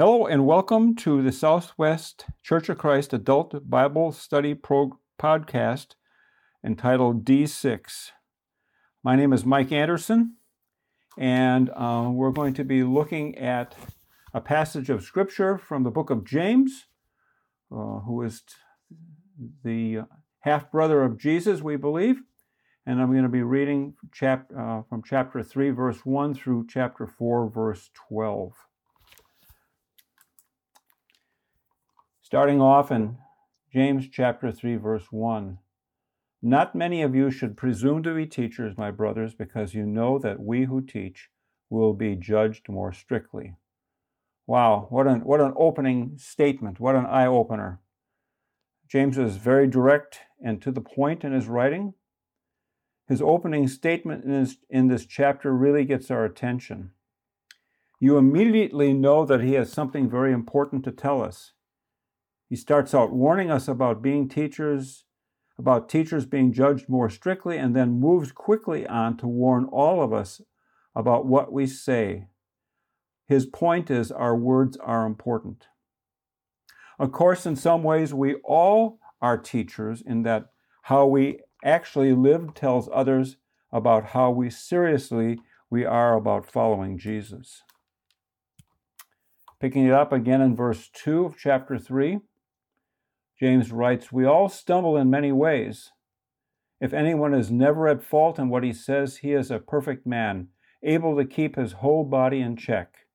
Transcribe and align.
Hello 0.00 0.26
and 0.26 0.46
welcome 0.46 0.94
to 0.94 1.22
the 1.24 1.32
Southwest 1.32 2.26
Church 2.44 2.68
of 2.68 2.78
Christ 2.78 3.12
Adult 3.12 3.68
Bible 3.68 4.12
Study 4.12 4.54
Pro- 4.54 5.00
Podcast 5.18 5.96
entitled 6.64 7.24
D6. 7.24 8.12
My 9.02 9.16
name 9.16 9.32
is 9.32 9.44
Mike 9.44 9.72
Anderson, 9.72 10.36
and 11.18 11.70
uh, 11.70 12.10
we're 12.12 12.30
going 12.30 12.54
to 12.54 12.62
be 12.62 12.84
looking 12.84 13.36
at 13.38 13.74
a 14.32 14.40
passage 14.40 14.88
of 14.88 15.02
Scripture 15.02 15.58
from 15.58 15.82
the 15.82 15.90
book 15.90 16.10
of 16.10 16.24
James, 16.24 16.86
uh, 17.72 17.98
who 18.06 18.22
is 18.22 18.44
the 19.64 20.02
half 20.42 20.70
brother 20.70 21.02
of 21.02 21.18
Jesus, 21.18 21.60
we 21.60 21.74
believe. 21.74 22.20
And 22.86 23.02
I'm 23.02 23.10
going 23.10 23.24
to 23.24 23.28
be 23.28 23.42
reading 23.42 23.94
chap- 24.12 24.52
uh, 24.56 24.82
from 24.88 25.02
chapter 25.04 25.42
3, 25.42 25.70
verse 25.70 26.06
1 26.06 26.34
through 26.34 26.68
chapter 26.68 27.04
4, 27.04 27.50
verse 27.50 27.90
12. 28.08 28.52
Starting 32.30 32.60
off 32.60 32.92
in 32.92 33.16
James 33.72 34.06
chapter 34.06 34.52
3, 34.52 34.76
verse 34.76 35.06
1. 35.10 35.56
Not 36.42 36.74
many 36.74 37.00
of 37.00 37.14
you 37.14 37.30
should 37.30 37.56
presume 37.56 38.02
to 38.02 38.14
be 38.14 38.26
teachers, 38.26 38.76
my 38.76 38.90
brothers, 38.90 39.32
because 39.34 39.72
you 39.72 39.86
know 39.86 40.18
that 40.18 40.38
we 40.38 40.64
who 40.64 40.82
teach 40.82 41.30
will 41.70 41.94
be 41.94 42.14
judged 42.14 42.68
more 42.68 42.92
strictly. 42.92 43.54
Wow, 44.46 44.88
what 44.90 45.06
an, 45.06 45.20
what 45.20 45.40
an 45.40 45.54
opening 45.56 46.18
statement, 46.18 46.78
what 46.78 46.96
an 46.96 47.06
eye 47.06 47.24
opener. 47.24 47.80
James 48.86 49.16
is 49.16 49.38
very 49.38 49.66
direct 49.66 50.18
and 50.38 50.60
to 50.60 50.70
the 50.70 50.82
point 50.82 51.24
in 51.24 51.32
his 51.32 51.46
writing. 51.46 51.94
His 53.08 53.22
opening 53.22 53.68
statement 53.68 54.24
in 54.26 54.32
this, 54.32 54.56
in 54.68 54.88
this 54.88 55.06
chapter 55.06 55.54
really 55.54 55.86
gets 55.86 56.10
our 56.10 56.26
attention. 56.26 56.90
You 57.98 58.18
immediately 58.18 58.92
know 58.92 59.24
that 59.24 59.40
he 59.40 59.54
has 59.54 59.72
something 59.72 60.10
very 60.10 60.34
important 60.34 60.84
to 60.84 60.92
tell 60.92 61.22
us. 61.22 61.54
He 62.48 62.56
starts 62.56 62.94
out 62.94 63.12
warning 63.12 63.50
us 63.50 63.68
about 63.68 64.02
being 64.02 64.28
teachers, 64.28 65.04
about 65.58 65.88
teachers 65.88 66.24
being 66.24 66.52
judged 66.52 66.88
more 66.88 67.10
strictly, 67.10 67.58
and 67.58 67.76
then 67.76 68.00
moves 68.00 68.32
quickly 68.32 68.86
on 68.86 69.16
to 69.18 69.26
warn 69.26 69.66
all 69.66 70.02
of 70.02 70.12
us 70.12 70.40
about 70.94 71.26
what 71.26 71.52
we 71.52 71.66
say. 71.66 72.28
His 73.26 73.44
point 73.44 73.90
is 73.90 74.10
our 74.10 74.34
words 74.34 74.78
are 74.78 75.04
important. 75.04 75.66
Of 76.98 77.12
course, 77.12 77.44
in 77.44 77.54
some 77.54 77.82
ways, 77.82 78.14
we 78.14 78.36
all 78.44 78.98
are 79.20 79.36
teachers 79.36 80.02
in 80.04 80.22
that 80.22 80.46
how 80.82 81.06
we 81.06 81.40
actually 81.62 82.14
live 82.14 82.54
tells 82.54 82.88
others 82.92 83.36
about 83.70 84.06
how 84.06 84.30
we 84.30 84.48
seriously 84.48 85.38
we 85.68 85.84
are 85.84 86.16
about 86.16 86.50
following 86.50 86.98
Jesus. 86.98 87.62
Picking 89.60 89.84
it 89.84 89.92
up 89.92 90.12
again 90.12 90.40
in 90.40 90.56
verse 90.56 90.88
2 90.94 91.26
of 91.26 91.36
chapter 91.36 91.78
3. 91.78 92.20
James 93.38 93.70
writes, 93.70 94.10
We 94.10 94.24
all 94.24 94.48
stumble 94.48 94.96
in 94.96 95.10
many 95.10 95.32
ways. 95.32 95.92
If 96.80 96.92
anyone 96.92 97.34
is 97.34 97.50
never 97.50 97.88
at 97.88 98.02
fault 98.02 98.38
in 98.38 98.48
what 98.48 98.64
he 98.64 98.72
says, 98.72 99.18
he 99.18 99.32
is 99.32 99.50
a 99.50 99.58
perfect 99.58 100.06
man, 100.06 100.48
able 100.82 101.16
to 101.16 101.24
keep 101.24 101.56
his 101.56 101.72
whole 101.74 102.04
body 102.04 102.40
in 102.40 102.56
check. 102.56 103.06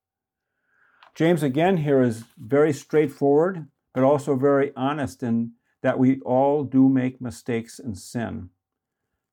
James 1.14 1.42
again 1.42 1.78
here 1.78 2.02
is 2.02 2.24
very 2.36 2.72
straightforward, 2.72 3.68
but 3.94 4.02
also 4.02 4.36
very 4.36 4.72
honest 4.76 5.22
in 5.22 5.52
that 5.82 5.98
we 5.98 6.20
all 6.20 6.64
do 6.64 6.88
make 6.88 7.20
mistakes 7.20 7.78
and 7.78 7.96
sin. 7.96 8.50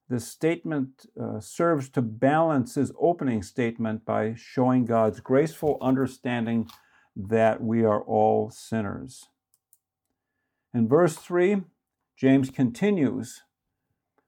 This 0.09 0.28
statement 0.28 1.05
uh, 1.20 1.39
serves 1.39 1.89
to 1.92 2.02
balance 2.02 2.76
his 2.76 2.92
opening 3.00 3.42
statement 3.42 4.05
by 4.05 4.33
showing 4.36 4.86
God's 4.86 5.22
graceful 5.22 5.78
understanding 5.81 6.70
that 7.16 7.64
we 7.64 7.83
are 7.86 8.02
all 8.02 8.52
sinners. 8.52 9.30
In 10.73 10.88
verse 10.88 11.16
3, 11.17 11.64
James 12.16 12.50
continues 12.50 13.41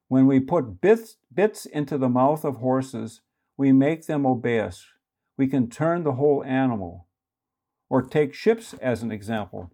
When 0.10 0.28
we 0.28 0.40
put 0.42 0.82
bits, 0.82 1.16
bits 1.34 1.66
into 1.66 1.98
the 1.98 2.10
mouth 2.10 2.44
of 2.44 2.58
horses, 2.58 3.22
we 3.56 3.72
make 3.72 4.08
them 4.08 4.26
obey 4.26 4.60
us. 4.60 4.86
We 5.38 5.48
can 5.48 5.70
turn 5.70 6.04
the 6.04 6.14
whole 6.14 6.44
animal. 6.44 7.08
Or 7.90 8.02
take 8.02 8.34
ships 8.34 8.74
as 8.82 9.04
an 9.04 9.12
example. 9.12 9.72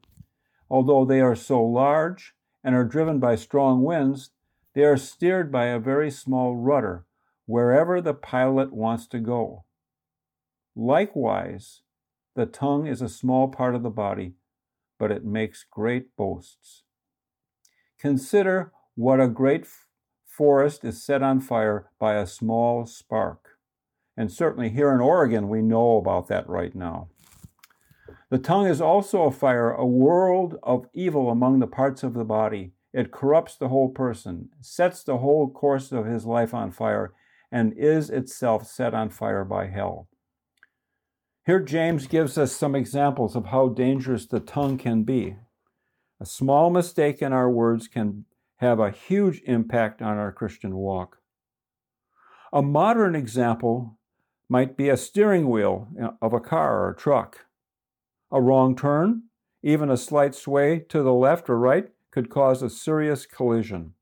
Although 0.69 1.05
they 1.05 1.21
are 1.21 1.35
so 1.35 1.63
large 1.63 2.33
and 2.63 2.75
are 2.75 2.83
driven 2.83 3.19
by 3.19 3.35
strong 3.35 3.81
winds, 3.81 4.31
they 4.75 4.83
are 4.83 4.97
steered 4.97 5.51
by 5.51 5.65
a 5.65 5.79
very 5.79 6.11
small 6.11 6.55
rudder 6.55 7.05
wherever 7.47 7.99
the 7.99 8.13
pilot 8.13 8.71
wants 8.71 9.07
to 9.07 9.19
go. 9.19 9.63
Likewise, 10.75 11.81
the 12.35 12.45
tongue 12.45 12.85
is 12.85 13.01
a 13.01 13.09
small 13.09 13.47
part 13.47 13.73
of 13.73 13.81
the 13.81 13.89
body 13.89 14.35
but 14.99 15.11
it 15.11 15.25
makes 15.25 15.65
great 15.69 16.15
boasts. 16.15 16.83
Consider 17.97 18.71
what 18.95 19.19
a 19.19 19.27
great 19.27 19.65
forest 20.25 20.83
is 20.83 21.03
set 21.03 21.23
on 21.23 21.39
fire 21.39 21.89
by 21.99 22.15
a 22.15 22.27
small 22.27 22.85
spark. 22.85 23.57
And 24.15 24.31
certainly 24.31 24.69
here 24.69 24.93
in 24.93 24.99
Oregon, 24.99 25.49
we 25.49 25.61
know 25.61 25.97
about 25.97 26.27
that 26.27 26.47
right 26.47 26.75
now. 26.75 27.07
The 28.29 28.37
tongue 28.37 28.67
is 28.67 28.79
also 28.79 29.23
a 29.23 29.31
fire, 29.31 29.71
a 29.71 29.85
world 29.85 30.57
of 30.61 30.87
evil 30.93 31.31
among 31.31 31.59
the 31.59 31.67
parts 31.67 32.03
of 32.03 32.13
the 32.13 32.25
body. 32.25 32.73
It 32.93 33.11
corrupts 33.11 33.55
the 33.55 33.69
whole 33.69 33.89
person, 33.89 34.49
sets 34.61 35.03
the 35.03 35.17
whole 35.17 35.49
course 35.49 35.91
of 35.91 36.05
his 36.05 36.25
life 36.25 36.53
on 36.53 36.71
fire, 36.71 37.13
and 37.51 37.73
is 37.73 38.09
itself 38.09 38.67
set 38.67 38.93
on 38.93 39.09
fire 39.09 39.43
by 39.43 39.67
hell. 39.67 40.07
Here, 41.49 41.59
James 41.59 42.05
gives 42.05 42.37
us 42.37 42.51
some 42.51 42.75
examples 42.75 43.35
of 43.35 43.47
how 43.47 43.69
dangerous 43.69 44.27
the 44.27 44.39
tongue 44.39 44.77
can 44.77 45.01
be. 45.01 45.37
A 46.19 46.25
small 46.27 46.69
mistake 46.69 47.23
in 47.23 47.33
our 47.33 47.49
words 47.49 47.87
can 47.87 48.25
have 48.57 48.79
a 48.79 48.91
huge 48.91 49.41
impact 49.47 49.99
on 49.99 50.19
our 50.19 50.31
Christian 50.31 50.75
walk. 50.75 51.17
A 52.53 52.61
modern 52.61 53.15
example 53.15 53.97
might 54.47 54.77
be 54.77 54.89
a 54.89 54.95
steering 54.95 55.49
wheel 55.49 55.87
of 56.21 56.33
a 56.33 56.39
car 56.39 56.83
or 56.83 56.91
a 56.91 56.95
truck. 56.95 57.47
A 58.31 58.39
wrong 58.39 58.75
turn, 58.75 59.23
even 59.63 59.89
a 59.89 59.97
slight 59.97 60.35
sway 60.35 60.77
to 60.89 61.01
the 61.01 61.13
left 61.13 61.49
or 61.49 61.57
right, 61.57 61.89
could 62.11 62.29
cause 62.29 62.61
a 62.61 62.69
serious 62.69 63.25
collision. 63.25 63.95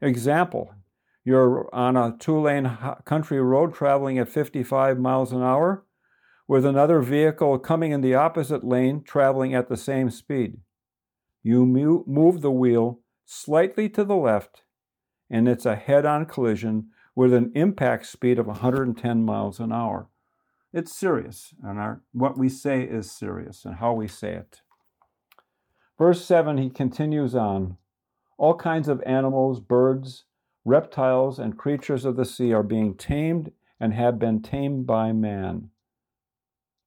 Example 0.00 0.72
You're 1.24 1.68
on 1.74 1.96
a 1.96 2.14
two 2.16 2.38
lane 2.38 2.78
country 3.04 3.40
road 3.40 3.74
traveling 3.74 4.20
at 4.20 4.28
55 4.28 5.00
miles 5.00 5.32
an 5.32 5.42
hour 5.42 5.84
with 6.52 6.66
another 6.66 7.00
vehicle 7.00 7.58
coming 7.58 7.92
in 7.92 8.02
the 8.02 8.14
opposite 8.14 8.62
lane 8.62 9.02
traveling 9.02 9.54
at 9.54 9.70
the 9.70 9.76
same 9.76 10.10
speed. 10.10 10.58
You 11.42 11.64
move 11.64 12.42
the 12.42 12.50
wheel 12.50 13.00
slightly 13.24 13.88
to 13.88 14.04
the 14.04 14.16
left, 14.16 14.60
and 15.30 15.48
it's 15.48 15.64
a 15.64 15.76
head 15.76 16.04
on 16.04 16.26
collision 16.26 16.90
with 17.14 17.32
an 17.32 17.52
impact 17.54 18.04
speed 18.04 18.38
of 18.38 18.48
110 18.48 19.24
miles 19.24 19.60
an 19.60 19.72
hour. 19.72 20.10
It's 20.74 20.94
serious, 20.94 21.54
and 21.64 21.78
our, 21.78 22.02
what 22.12 22.36
we 22.36 22.50
say 22.50 22.82
is 22.82 23.10
serious, 23.10 23.64
and 23.64 23.76
how 23.76 23.94
we 23.94 24.06
say 24.06 24.34
it. 24.34 24.60
Verse 25.96 26.22
7, 26.22 26.58
he 26.58 26.68
continues 26.68 27.34
on 27.34 27.78
All 28.36 28.56
kinds 28.56 28.88
of 28.88 29.02
animals, 29.06 29.58
birds, 29.58 30.24
reptiles, 30.66 31.38
and 31.38 31.56
creatures 31.56 32.04
of 32.04 32.16
the 32.16 32.26
sea 32.26 32.52
are 32.52 32.62
being 32.62 32.94
tamed 32.94 33.52
and 33.80 33.94
have 33.94 34.18
been 34.18 34.42
tamed 34.42 34.86
by 34.86 35.12
man 35.12 35.70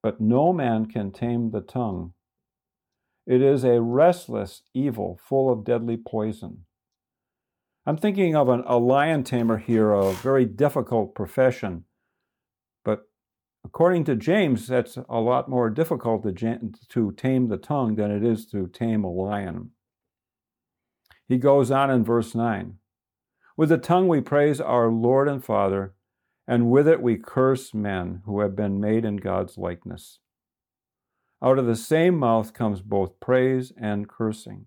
but 0.06 0.20
no 0.20 0.52
man 0.52 0.86
can 0.86 1.10
tame 1.10 1.50
the 1.50 1.60
tongue. 1.60 2.12
It 3.26 3.42
is 3.42 3.64
a 3.64 3.80
restless 3.80 4.62
evil 4.72 5.18
full 5.20 5.52
of 5.52 5.64
deadly 5.64 5.96
poison. 5.96 6.58
I'm 7.84 7.96
thinking 7.96 8.36
of 8.36 8.48
an, 8.48 8.62
a 8.68 8.78
lion 8.78 9.24
tamer 9.24 9.58
here, 9.58 9.90
a 9.90 10.12
very 10.12 10.44
difficult 10.44 11.16
profession. 11.16 11.86
But 12.84 13.08
according 13.64 14.04
to 14.04 14.14
James, 14.14 14.68
that's 14.68 14.96
a 15.08 15.18
lot 15.18 15.48
more 15.48 15.70
difficult 15.70 16.22
to, 16.22 16.60
to 16.88 17.12
tame 17.16 17.48
the 17.48 17.56
tongue 17.56 17.96
than 17.96 18.12
it 18.12 18.22
is 18.22 18.46
to 18.52 18.68
tame 18.68 19.02
a 19.02 19.10
lion. 19.10 19.72
He 21.26 21.36
goes 21.36 21.72
on 21.72 21.90
in 21.90 22.04
verse 22.04 22.32
9 22.32 22.74
With 23.56 23.70
the 23.70 23.76
tongue 23.76 24.06
we 24.06 24.20
praise 24.20 24.60
our 24.60 24.88
Lord 24.88 25.28
and 25.28 25.44
Father 25.44 25.95
and 26.46 26.70
with 26.70 26.86
it 26.86 27.02
we 27.02 27.16
curse 27.16 27.74
men 27.74 28.22
who 28.24 28.40
have 28.40 28.54
been 28.54 28.80
made 28.80 29.04
in 29.04 29.16
God's 29.16 29.58
likeness. 29.58 30.20
Out 31.42 31.58
of 31.58 31.66
the 31.66 31.76
same 31.76 32.16
mouth 32.18 32.54
comes 32.54 32.80
both 32.80 33.20
praise 33.20 33.72
and 33.80 34.08
cursing. 34.08 34.66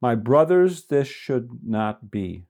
My 0.00 0.14
brothers, 0.14 0.84
this 0.84 1.08
should 1.08 1.60
not 1.66 2.10
be. 2.10 2.46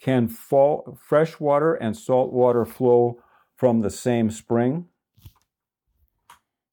Can 0.00 0.28
fall, 0.28 0.98
fresh 1.00 1.38
water 1.38 1.74
and 1.74 1.96
salt 1.96 2.32
water 2.32 2.64
flow 2.64 3.22
from 3.54 3.80
the 3.80 3.90
same 3.90 4.30
spring? 4.30 4.86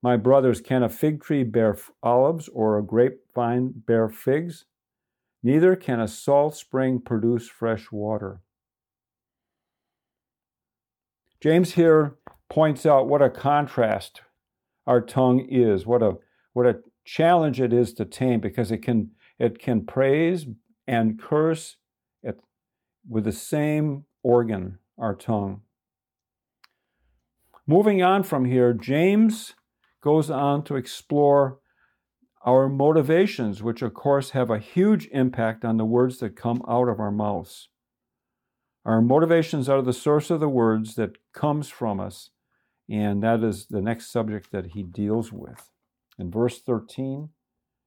My 0.02 0.18
brothers, 0.18 0.60
can 0.60 0.84
a 0.84 0.90
fig 0.90 1.22
tree 1.22 1.44
bear 1.44 1.78
olives 2.02 2.50
or 2.50 2.78
a 2.78 2.84
grapevine 2.84 3.74
bear 3.86 4.10
figs? 4.10 4.66
Neither 5.42 5.76
can 5.76 6.00
a 6.00 6.08
salt 6.08 6.56
spring 6.56 7.00
produce 7.00 7.48
fresh 7.48 7.92
water. 7.92 8.42
James 11.44 11.74
here 11.74 12.16
points 12.50 12.86
out 12.86 13.10
what 13.10 13.22
a 13.22 13.30
contrast 13.30 14.22
our 14.88 15.02
tongue 15.02 15.46
is. 15.50 15.86
What 15.86 16.02
a 16.02 16.14
what 16.54 16.66
a 16.66 16.80
challenge 17.04 17.60
it 17.60 17.74
is 17.74 17.94
to 17.96 18.06
tame 18.06 18.40
because 18.40 18.72
it 18.72 18.78
can 18.78 19.12
it 19.38 19.60
can 19.60 19.86
praise 19.86 20.46
and 20.88 21.22
curse 21.22 21.76
it 22.22 22.40
with 23.06 23.26
the 23.26 23.34
same 23.34 24.06
organ, 24.24 24.80
our 24.98 25.14
tongue. 25.14 25.64
Moving 27.68 28.02
on 28.02 28.24
from 28.24 28.46
here, 28.46 28.72
James 28.72 29.54
goes 30.00 30.30
on 30.30 30.64
to 30.64 30.78
explore 30.78 31.60
our 32.46 32.70
motivations, 32.70 33.62
which 33.62 33.82
of 33.82 33.94
course 33.94 34.30
have 34.30 34.50
a 34.50 34.60
huge 34.60 35.10
impact 35.12 35.66
on 35.66 35.76
the 35.76 35.84
words 35.84 36.20
that 36.20 36.38
come 36.38 36.62
out 36.70 36.88
of 36.88 37.02
our 37.02 37.12
mouths. 37.12 37.68
Our 38.86 39.02
motivations 39.02 39.70
are 39.70 39.82
the 39.82 39.94
source 39.94 40.30
of 40.30 40.42
the 40.42 40.50
words 40.50 40.96
that 40.96 41.18
comes 41.34 41.70
from 41.70 42.02
us, 42.02 42.32
and 42.90 43.24
that 43.24 43.42
is 43.42 43.68
the 43.68 43.82
next 43.82 44.12
subject 44.12 44.52
that 44.52 44.68
he 44.68 44.84
deals 44.84 45.32
with. 45.32 45.72
In 46.20 46.30
verse 46.30 46.62
13, 46.62 47.30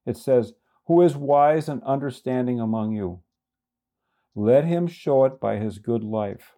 it 0.06 0.16
says, 0.16 0.54
Who 0.86 1.02
is 1.02 1.14
wise 1.14 1.68
and 1.68 1.82
understanding 1.82 2.60
among 2.60 2.92
you? 2.92 3.20
Let 4.34 4.64
him 4.64 4.86
show 4.86 5.24
it 5.24 5.38
by 5.38 5.56
his 5.56 5.78
good 5.78 6.02
life, 6.02 6.56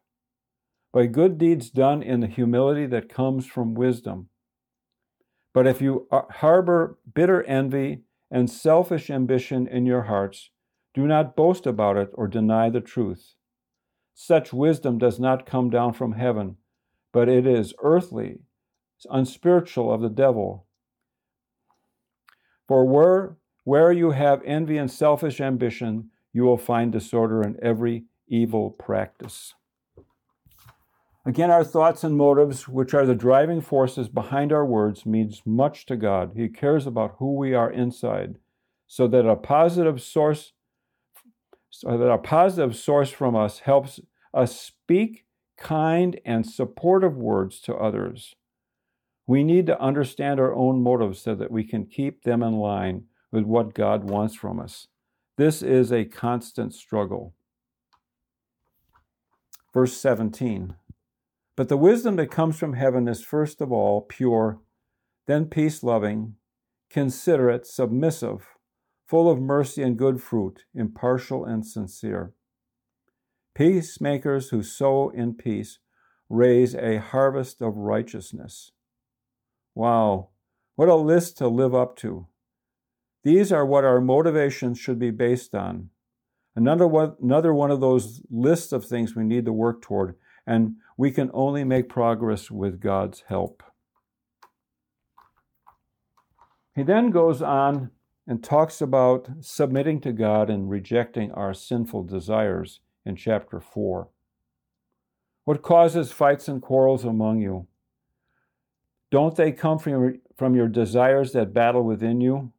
by 0.92 1.06
good 1.06 1.36
deeds 1.36 1.70
done 1.70 2.02
in 2.02 2.20
the 2.20 2.26
humility 2.28 2.86
that 2.86 3.08
comes 3.08 3.46
from 3.46 3.74
wisdom. 3.74 4.28
But 5.52 5.66
if 5.66 5.80
you 5.80 6.06
harbor 6.12 6.98
bitter 7.12 7.42
envy 7.42 8.02
and 8.30 8.48
selfish 8.48 9.10
ambition 9.10 9.66
in 9.66 9.84
your 9.84 10.02
hearts, 10.02 10.50
do 10.94 11.06
not 11.06 11.34
boast 11.34 11.66
about 11.66 11.96
it 11.96 12.10
or 12.14 12.28
deny 12.28 12.70
the 12.70 12.80
truth. 12.80 13.34
Such 14.20 14.52
wisdom 14.52 14.98
does 14.98 15.20
not 15.20 15.46
come 15.46 15.70
down 15.70 15.92
from 15.92 16.14
heaven, 16.14 16.56
but 17.12 17.28
it 17.28 17.46
is 17.46 17.72
earthly, 17.84 18.40
unspiritual 19.08 19.92
of 19.92 20.00
the 20.00 20.08
devil. 20.08 20.66
For 22.66 22.84
where, 22.84 23.36
where 23.62 23.92
you 23.92 24.10
have 24.10 24.42
envy 24.44 24.76
and 24.76 24.90
selfish 24.90 25.40
ambition, 25.40 26.10
you 26.32 26.42
will 26.42 26.58
find 26.58 26.90
disorder 26.90 27.42
in 27.42 27.60
every 27.62 28.06
evil 28.26 28.70
practice. 28.70 29.54
Again, 31.24 31.52
our 31.52 31.62
thoughts 31.62 32.02
and 32.02 32.16
motives, 32.16 32.66
which 32.66 32.94
are 32.94 33.06
the 33.06 33.14
driving 33.14 33.60
forces 33.60 34.08
behind 34.08 34.52
our 34.52 34.66
words, 34.66 35.06
means 35.06 35.42
much 35.46 35.86
to 35.86 35.96
God. 35.96 36.32
He 36.34 36.48
cares 36.48 36.88
about 36.88 37.14
who 37.20 37.36
we 37.36 37.54
are 37.54 37.70
inside, 37.70 38.38
so 38.88 39.06
that 39.06 39.28
a 39.28 39.36
positive 39.36 40.02
source 40.02 40.54
so 41.70 41.96
that 41.96 42.10
a 42.10 42.18
positive 42.18 42.76
source 42.76 43.10
from 43.10 43.36
us 43.36 43.60
helps 43.60 44.00
us 44.34 44.58
speak 44.58 45.24
kind 45.56 46.20
and 46.24 46.46
supportive 46.46 47.16
words 47.16 47.60
to 47.60 47.74
others. 47.74 48.34
We 49.26 49.44
need 49.44 49.66
to 49.66 49.80
understand 49.80 50.40
our 50.40 50.54
own 50.54 50.82
motives 50.82 51.20
so 51.20 51.34
that 51.34 51.50
we 51.50 51.64
can 51.64 51.86
keep 51.86 52.22
them 52.22 52.42
in 52.42 52.54
line 52.54 53.04
with 53.30 53.44
what 53.44 53.74
God 53.74 54.04
wants 54.04 54.34
from 54.34 54.58
us. 54.58 54.86
This 55.36 55.62
is 55.62 55.92
a 55.92 56.04
constant 56.04 56.74
struggle. 56.74 57.34
Verse 59.74 59.96
17 59.96 60.74
But 61.56 61.68
the 61.68 61.76
wisdom 61.76 62.16
that 62.16 62.30
comes 62.30 62.58
from 62.58 62.72
heaven 62.72 63.06
is 63.06 63.22
first 63.22 63.60
of 63.60 63.70
all 63.70 64.00
pure, 64.00 64.60
then 65.26 65.44
peace 65.44 65.82
loving, 65.82 66.36
considerate, 66.88 67.66
submissive 67.66 68.57
full 69.08 69.30
of 69.30 69.40
mercy 69.40 69.82
and 69.82 69.96
good 69.96 70.22
fruit, 70.22 70.64
impartial 70.74 71.44
and 71.44 71.66
sincere. 71.66 72.34
Peacemakers 73.54 74.50
who 74.50 74.62
sow 74.62 75.08
in 75.08 75.34
peace 75.34 75.78
raise 76.28 76.74
a 76.74 76.98
harvest 76.98 77.62
of 77.62 77.74
righteousness. 77.76 78.70
Wow, 79.74 80.28
what 80.76 80.88
a 80.88 80.94
list 80.94 81.38
to 81.38 81.48
live 81.48 81.74
up 81.74 81.96
to. 81.96 82.26
These 83.24 83.50
are 83.50 83.64
what 83.64 83.84
our 83.84 84.00
motivations 84.00 84.78
should 84.78 84.98
be 84.98 85.10
based 85.10 85.54
on. 85.54 85.88
Another 86.54 86.86
one, 86.86 87.14
another 87.22 87.54
one 87.54 87.70
of 87.70 87.80
those 87.80 88.20
lists 88.30 88.72
of 88.72 88.84
things 88.84 89.16
we 89.16 89.24
need 89.24 89.46
to 89.46 89.52
work 89.52 89.80
toward, 89.80 90.16
and 90.46 90.76
we 90.96 91.10
can 91.10 91.30
only 91.32 91.64
make 91.64 91.88
progress 91.88 92.50
with 92.50 92.80
God's 92.80 93.24
help. 93.28 93.62
He 96.74 96.82
then 96.82 97.10
goes 97.10 97.42
on 97.42 97.90
and 98.28 98.44
talks 98.44 98.82
about 98.82 99.26
submitting 99.40 100.02
to 100.02 100.12
God 100.12 100.50
and 100.50 100.68
rejecting 100.68 101.32
our 101.32 101.54
sinful 101.54 102.04
desires 102.04 102.80
in 103.06 103.16
chapter 103.16 103.58
4. 103.58 104.08
What 105.44 105.62
causes 105.62 106.12
fights 106.12 106.46
and 106.46 106.60
quarrels 106.60 107.04
among 107.04 107.40
you? 107.40 107.66
Don't 109.10 109.34
they 109.34 109.50
come 109.50 109.78
from 109.78 109.92
your, 109.92 110.14
from 110.36 110.54
your 110.54 110.68
desires 110.68 111.32
that 111.32 111.54
battle 111.54 111.82
within 111.82 112.20
you? 112.20 112.52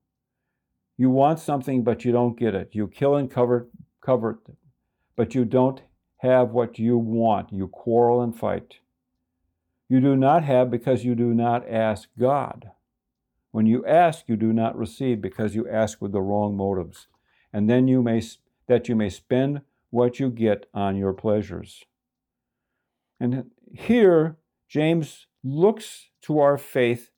You 0.97 1.11
want 1.11 1.39
something, 1.39 1.83
but 1.83 2.03
you 2.03 2.11
don't 2.11 2.37
get 2.37 2.55
it. 2.55 2.69
You 2.71 2.87
kill 2.87 3.15
and 3.15 3.29
cover, 3.29 3.67
cover 4.01 4.31
it, 4.31 4.55
but 5.15 5.35
you 5.35 5.45
don't 5.45 5.83
have 6.17 6.49
what 6.49 6.79
you 6.79 6.97
want. 6.97 7.53
You 7.53 7.67
quarrel 7.67 8.23
and 8.23 8.35
fight. 8.35 8.79
You 9.87 10.01
do 10.01 10.15
not 10.15 10.43
have 10.43 10.71
because 10.71 11.05
you 11.05 11.13
do 11.13 11.31
not 11.35 11.69
ask 11.69 12.09
God. 12.17 12.71
When 13.51 13.65
you 13.65 13.85
ask, 13.85 14.25
you 14.27 14.35
do 14.35 14.53
not 14.53 14.77
receive 14.77 15.21
because 15.21 15.55
you 15.55 15.67
ask 15.67 16.01
with 16.01 16.11
the 16.11 16.21
wrong 16.21 16.55
motives, 16.55 17.07
and 17.51 17.69
then 17.69 17.87
you 17.87 18.01
may 18.03 18.21
that 18.67 18.87
you 18.87 18.95
may 18.95 19.09
spend 19.09 19.61
what 19.89 20.19
you 20.19 20.29
get 20.29 20.67
on 20.73 20.95
your 20.95 21.13
pleasures. 21.13 21.83
And 23.19 23.49
here 23.73 24.37
James 24.67 25.25
looks 25.43 26.09
to 26.21 26.39
our 26.39 26.57
faith 26.57 27.11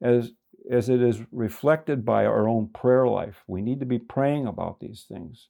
as 0.00 0.32
as 0.70 0.88
it 0.88 1.00
is 1.00 1.20
reflected 1.30 2.04
by 2.04 2.24
our 2.24 2.48
own 2.48 2.68
prayer 2.68 3.06
life. 3.06 3.44
We 3.46 3.62
need 3.62 3.80
to 3.80 3.86
be 3.86 3.98
praying 3.98 4.46
about 4.46 4.80
these 4.80 5.04
things. 5.08 5.48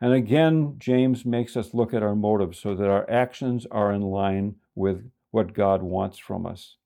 And 0.00 0.12
again, 0.12 0.74
James 0.78 1.24
makes 1.24 1.56
us 1.56 1.72
look 1.72 1.94
at 1.94 2.02
our 2.02 2.16
motives 2.16 2.58
so 2.58 2.74
that 2.74 2.90
our 2.90 3.08
actions 3.08 3.66
are 3.70 3.92
in 3.92 4.02
line 4.02 4.56
with 4.74 5.10
what 5.30 5.54
God 5.54 5.82
wants 5.82 6.18
from 6.18 6.44
us. 6.44 6.76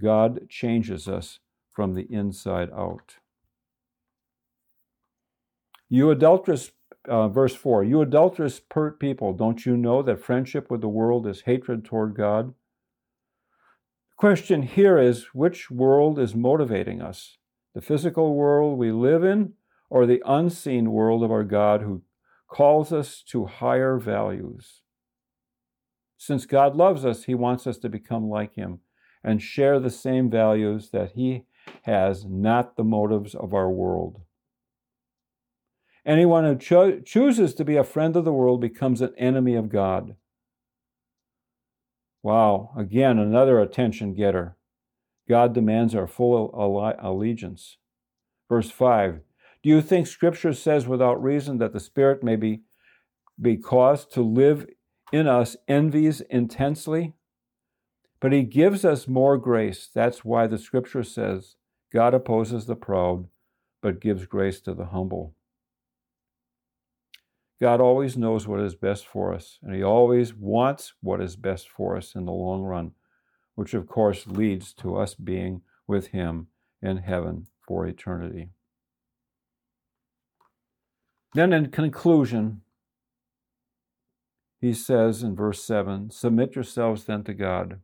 God 0.00 0.48
changes 0.48 1.06
us 1.06 1.38
from 1.72 1.94
the 1.94 2.06
inside 2.10 2.70
out. 2.70 3.16
You 5.88 6.10
adulterous, 6.10 6.72
uh, 7.06 7.28
verse 7.28 7.54
4, 7.54 7.84
you 7.84 8.00
adulterous 8.00 8.60
people, 8.98 9.32
don't 9.32 9.66
you 9.66 9.76
know 9.76 10.02
that 10.02 10.24
friendship 10.24 10.70
with 10.70 10.80
the 10.80 10.88
world 10.88 11.26
is 11.26 11.42
hatred 11.42 11.84
toward 11.84 12.14
God? 12.14 12.54
The 14.08 14.16
question 14.16 14.62
here 14.62 14.98
is 14.98 15.34
which 15.34 15.70
world 15.70 16.18
is 16.18 16.34
motivating 16.34 17.02
us? 17.02 17.38
The 17.74 17.80
physical 17.80 18.34
world 18.34 18.78
we 18.78 18.92
live 18.92 19.24
in, 19.24 19.54
or 19.90 20.06
the 20.06 20.22
unseen 20.24 20.92
world 20.92 21.22
of 21.22 21.30
our 21.30 21.44
God 21.44 21.82
who 21.82 22.02
calls 22.48 22.92
us 22.92 23.22
to 23.28 23.44
higher 23.44 23.98
values? 23.98 24.80
Since 26.16 26.46
God 26.46 26.76
loves 26.76 27.04
us, 27.04 27.24
He 27.24 27.34
wants 27.34 27.66
us 27.66 27.78
to 27.78 27.88
become 27.88 28.30
like 28.30 28.54
Him 28.54 28.80
and 29.24 29.42
share 29.42 29.78
the 29.78 29.90
same 29.90 30.30
values 30.30 30.90
that 30.90 31.12
He 31.12 31.44
has, 31.82 32.24
not 32.24 32.76
the 32.76 32.84
motives 32.84 33.34
of 33.34 33.54
our 33.54 33.70
world. 33.70 34.20
Anyone 36.04 36.44
who 36.44 36.56
cho- 36.56 37.00
chooses 37.00 37.54
to 37.54 37.64
be 37.64 37.76
a 37.76 37.84
friend 37.84 38.16
of 38.16 38.24
the 38.24 38.32
world 38.32 38.60
becomes 38.60 39.00
an 39.00 39.14
enemy 39.16 39.54
of 39.54 39.68
God. 39.68 40.16
Wow, 42.22 42.72
again, 42.76 43.18
another 43.18 43.60
attention 43.60 44.14
getter. 44.14 44.56
God 45.28 45.54
demands 45.54 45.94
our 45.94 46.06
full 46.06 46.50
allegiance. 47.00 47.78
Verse 48.48 48.70
5 48.70 49.20
Do 49.62 49.70
you 49.70 49.80
think 49.80 50.06
Scripture 50.06 50.52
says 50.52 50.86
without 50.86 51.22
reason 51.22 51.58
that 51.58 51.72
the 51.72 51.80
Spirit 51.80 52.22
may 52.22 52.36
be, 52.36 52.62
be 53.40 53.56
caused 53.56 54.12
to 54.12 54.22
live 54.22 54.66
in 55.12 55.26
us 55.26 55.56
envies 55.68 56.20
intensely? 56.22 57.14
But 58.22 58.32
he 58.32 58.44
gives 58.44 58.84
us 58.84 59.08
more 59.08 59.36
grace. 59.36 59.90
That's 59.92 60.24
why 60.24 60.46
the 60.46 60.56
scripture 60.56 61.02
says, 61.02 61.56
God 61.92 62.14
opposes 62.14 62.66
the 62.66 62.76
proud, 62.76 63.26
but 63.82 64.00
gives 64.00 64.26
grace 64.26 64.60
to 64.60 64.74
the 64.74 64.86
humble. 64.86 65.34
God 67.60 67.80
always 67.80 68.16
knows 68.16 68.46
what 68.46 68.60
is 68.60 68.76
best 68.76 69.08
for 69.08 69.34
us, 69.34 69.58
and 69.60 69.74
He 69.74 69.82
always 69.82 70.34
wants 70.34 70.94
what 71.00 71.20
is 71.20 71.34
best 71.34 71.68
for 71.68 71.96
us 71.96 72.14
in 72.14 72.24
the 72.24 72.32
long 72.32 72.62
run, 72.62 72.92
which 73.56 73.74
of 73.74 73.88
course 73.88 74.26
leads 74.26 74.72
to 74.74 74.96
us 74.96 75.14
being 75.14 75.62
with 75.88 76.08
Him 76.08 76.46
in 76.80 76.98
heaven 76.98 77.48
for 77.66 77.86
eternity. 77.86 78.50
Then, 81.34 81.52
in 81.52 81.70
conclusion, 81.70 82.62
he 84.60 84.72
says 84.72 85.24
in 85.24 85.34
verse 85.34 85.62
7 85.62 86.10
Submit 86.10 86.54
yourselves 86.54 87.04
then 87.04 87.24
to 87.24 87.34
God. 87.34 87.80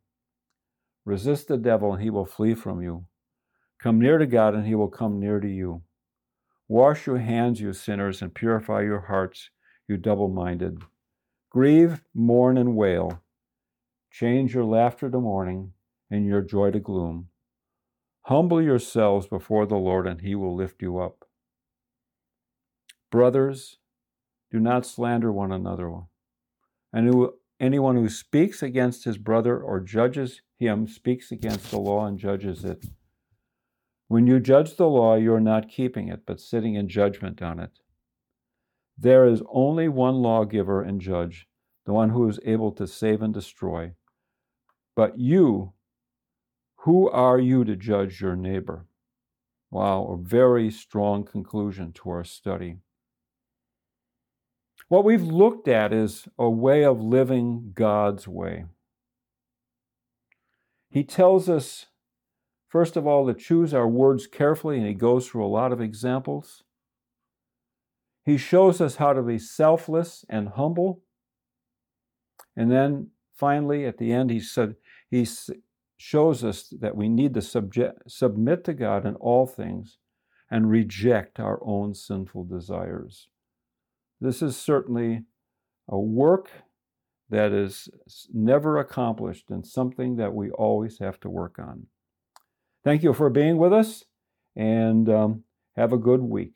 Resist 1.09 1.49
the 1.49 1.57
devil, 1.57 1.95
and 1.95 2.03
he 2.03 2.11
will 2.11 2.27
flee 2.27 2.53
from 2.53 2.83
you. 2.83 3.07
Come 3.79 3.99
near 3.99 4.19
to 4.19 4.27
God, 4.27 4.55
and 4.55 4.67
he 4.67 4.75
will 4.75 4.91
come 4.91 5.19
near 5.19 5.41
to 5.41 5.49
you. 5.49 5.81
Wash 6.69 7.07
your 7.07 7.17
hands, 7.17 7.62
you 7.62 7.73
sinners, 7.73 8.21
and 8.21 8.35
purify 8.35 8.83
your 8.83 9.00
hearts, 9.00 9.49
you 9.88 9.97
double 9.97 10.29
minded. 10.29 10.83
Grieve, 11.49 12.05
mourn, 12.15 12.59
and 12.59 12.77
wail. 12.77 13.23
Change 14.11 14.53
your 14.53 14.65
laughter 14.67 15.09
to 15.09 15.19
mourning 15.19 15.73
and 16.11 16.27
your 16.27 16.43
joy 16.43 16.73
to 16.73 16.79
gloom. 16.79 17.29
Humble 18.25 18.61
yourselves 18.61 19.27
before 19.27 19.65
the 19.65 19.77
Lord, 19.77 20.07
and 20.07 20.21
he 20.21 20.35
will 20.35 20.55
lift 20.55 20.83
you 20.83 20.99
up. 20.99 21.25
Brothers, 23.11 23.79
do 24.50 24.61
not 24.61 24.85
slander 24.85 25.33
one 25.33 25.53
another. 25.53 25.91
And 26.93 27.09
who, 27.09 27.33
anyone 27.59 27.97
who 27.97 28.11
speaks 28.11 28.62
against 28.62 29.05
his 29.05 29.17
brother 29.17 29.59
or 29.59 29.81
judges 29.81 30.43
him 30.59 30.88
speaks 30.88 31.31
against 31.31 31.71
the 31.71 31.79
law 31.79 32.07
and 32.07 32.19
judges 32.19 32.65
it. 32.65 32.87
When 34.09 34.27
you 34.27 34.41
judge 34.41 34.77
the 34.77 34.88
law, 34.88 35.15
you 35.17 35.35
are 35.35 35.41
not 35.41 35.69
keeping 35.69 36.09
it, 36.09 36.23
but 36.27 36.41
sitting 36.41 36.75
in 36.75 36.88
judgment 36.88 37.43
on 37.43 37.61
it. 37.61 37.79
There 38.97 39.27
is 39.27 39.43
only 39.53 39.88
one 39.88 40.17
lawgiver 40.17 40.83
and 40.83 41.00
judge, 41.00 41.47
the 41.87 41.93
one 41.93 42.11
who 42.11 42.29
is 42.29 42.41
able 42.45 42.73
to 42.73 42.87
save 42.87 43.23
and 43.23 43.33
destroy. 43.33 43.93
But 44.97 45.19
you, 45.19 45.75
who 46.79 47.09
are 47.09 47.38
you 47.38 47.65
to 47.65 47.77
judge 47.77 48.21
your 48.21 48.35
neighbor? 48.35 48.87
Wow, 49.71 50.07
a 50.07 50.17
very 50.17 50.71
strong 50.71 51.25
conclusion 51.25 51.93
to 51.93 52.11
our 52.11 52.25
study. 52.25 52.79
What 54.88 55.05
we've 55.05 55.23
looked 55.23 55.69
at 55.69 55.93
is 55.93 56.27
a 56.38 56.49
way 56.49 56.83
of 56.83 57.03
living 57.03 57.73
God's 57.75 58.27
way. 58.27 58.65
He 60.90 61.04
tells 61.04 61.49
us, 61.49 61.87
first 62.68 62.97
of 62.97 63.07
all, 63.07 63.26
to 63.26 63.35
choose 63.35 63.75
our 63.75 63.88
words 63.88 64.26
carefully, 64.26 64.78
and 64.78 64.87
he 64.87 64.95
goes 64.95 65.28
through 65.28 65.45
a 65.45 65.49
lot 65.49 65.73
of 65.73 65.80
examples. 65.80 66.64
He 68.25 68.37
shows 68.37 68.80
us 68.80 68.97
how 68.97 69.12
to 69.12 69.23
be 69.23 69.38
selfless 69.38 70.25
and 70.28 70.50
humble. 70.50 71.02
And 72.57 72.71
then 72.71 73.09
finally, 73.35 73.87
at 73.87 73.99
the 73.99 74.12
end, 74.12 74.30
he 74.30 74.40
said, 74.40 74.76
he 75.11 75.26
shows 75.97 76.45
us 76.45 76.73
that 76.80 76.97
we 76.97 77.09
need 77.09 77.35
to 77.35 77.42
subject, 77.42 78.11
submit 78.11 78.64
to 78.64 78.75
God 78.75 79.07
in 79.07 79.14
all 79.16 79.47
things 79.47 79.99
and 80.50 80.71
reject 80.71 81.38
our 81.40 81.59
own 81.62 81.95
sinful 81.95 82.45
desires. 82.45 83.28
This 84.21 84.42
is 84.42 84.57
certainly 84.57 85.25
a 85.88 85.99
work 85.99 86.50
that 87.30 87.52
is 87.52 87.88
never 88.32 88.78
accomplished 88.78 89.50
and 89.50 89.66
something 89.66 90.16
that 90.16 90.35
we 90.35 90.50
always 90.50 90.99
have 90.99 91.20
to 91.20 91.28
work 91.28 91.58
on. 91.58 91.87
Thank 92.85 93.02
you 93.02 93.12
for 93.12 93.28
being 93.28 93.58
with 93.58 93.73
us 93.73 94.04
and 94.56 95.08
um, 95.08 95.44
have 95.76 95.92
a 95.92 95.99
good 95.99 96.20
week. 96.20 96.54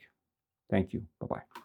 Thank 0.71 0.93
you. 0.93 1.05
Bye 1.21 1.27
bye. 1.27 1.63